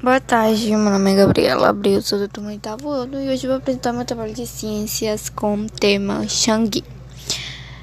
[0.00, 3.56] Boa tarde, meu nome é Gabriela Abreu, sou do turma oitavo ano e hoje vou
[3.56, 6.84] apresentar meu trabalho de ciências com o tema Shangyi.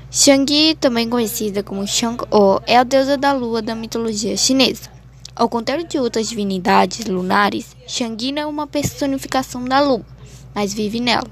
[0.09, 4.89] Shangyi, também conhecida como Shang-O, é a deusa da lua da mitologia chinesa.
[5.36, 10.05] Ao contrário de outras divindades lunares, Shangyi não é uma personificação da lua,
[10.53, 11.29] mas vive nela.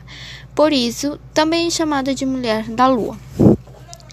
[0.54, 3.18] Por isso, também é chamada de mulher da lua.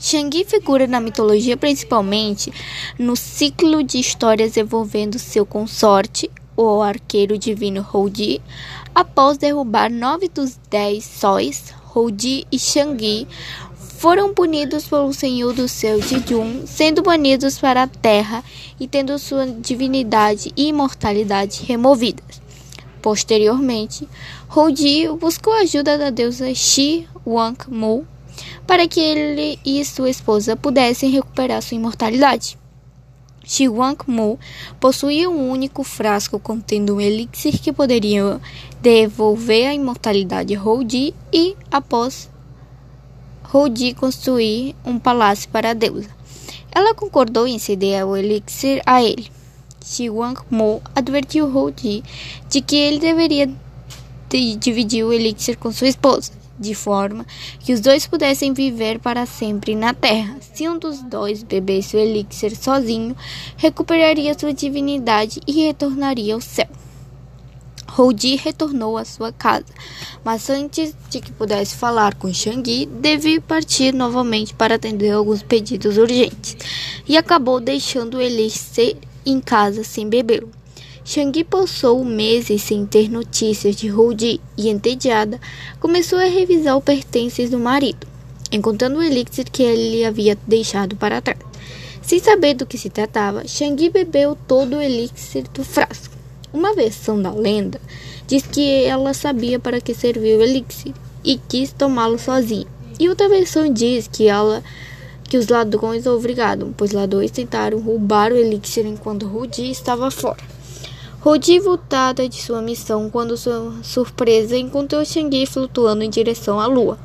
[0.01, 2.53] Shangyi figura na mitologia principalmente
[2.97, 6.31] no ciclo de histórias envolvendo seu consorte,
[6.63, 8.41] o arqueiro divino Houdi,
[8.95, 13.27] após derrubar nove dos dez sóis, Houdi e Shangyi
[13.99, 18.45] foram punidos pelo senhor do céu Jijun, sendo banidos para a terra
[18.79, 22.41] e tendo sua divindade e imortalidade removidas.
[23.03, 24.09] Posteriormente,
[24.55, 28.07] Houdi buscou a ajuda da deusa Shi Wang Mu
[28.67, 32.59] para que ele e sua esposa pudessem recuperar sua imortalidade.
[33.51, 33.65] Shi
[34.79, 38.41] possuía um único frasco contendo um elixir que poderia
[38.81, 42.31] devolver a imortalidade a Houdi e, após
[43.53, 46.09] Houdi construir um palácio para a deusa.
[46.71, 49.27] Ela concordou em ceder o elixir a ele.
[49.85, 50.09] Shi
[50.49, 52.05] Mu advertiu Houdi
[52.49, 53.51] de que ele deveria
[54.61, 57.27] dividir o elixir com sua esposa de forma
[57.59, 60.37] que os dois pudessem viver para sempre na Terra.
[60.53, 63.17] Se um dos dois bebesse o elixir sozinho,
[63.57, 66.69] recuperaria sua divindade e retornaria ao céu.
[67.99, 69.67] Houdi retornou à sua casa,
[70.25, 75.99] mas antes de que pudesse falar com Shangyi, devia partir novamente para atender alguns pedidos
[75.99, 76.57] urgentes
[77.09, 78.97] e acabou deixando o elixir
[79.27, 80.60] em casa sem bebê-lo.
[81.13, 85.41] Shangyi passou meses sem ter notícias de Houdi e, entediada,
[85.81, 88.07] começou a revisar os pertences do marido,
[88.53, 91.41] encontrando o elixir que ele havia deixado para trás.
[92.01, 96.15] Sem saber do que se tratava, Shangyi bebeu todo o elixir do frasco.
[96.53, 97.81] Uma versão da lenda
[98.29, 102.69] diz que ela sabia para que servia o elixir e quis tomá-lo sozinha.
[103.01, 104.63] E outra versão diz que ela
[105.25, 110.60] que os ladrões obrigaram, pois ladrões tentaram roubar o elixir enquanto Rudi estava fora.
[111.21, 116.99] Rodi voltada de sua missão quando sua surpresa encontrou Shangui flutuando em direção à lua.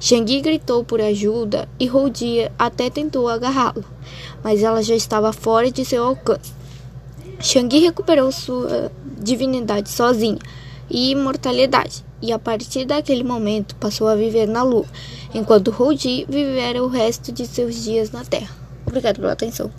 [0.00, 3.84] Shangui gritou por ajuda e Rodi até tentou agarrá-la,
[4.42, 6.50] mas ela já estava fora de seu alcance.
[7.40, 8.90] Shangui recuperou sua
[9.20, 10.38] divindade sozinha
[10.88, 14.86] e imortalidade, e a partir daquele momento passou a viver na lua,
[15.34, 18.56] enquanto Rodi vivera o resto de seus dias na Terra.
[18.86, 19.70] Obrigado pela atenção.